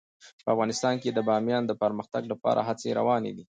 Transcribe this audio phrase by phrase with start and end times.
[0.43, 3.43] په افغانستان کې د بامیان د پرمختګ لپاره هڅې روانې دي.